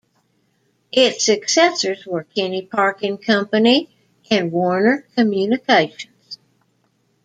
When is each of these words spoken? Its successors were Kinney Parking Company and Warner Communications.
Its 0.91 1.23
successors 1.23 2.07
were 2.07 2.23
Kinney 2.23 2.63
Parking 2.63 3.19
Company 3.19 3.95
and 4.31 4.51
Warner 4.51 5.05
Communications. 5.15 6.39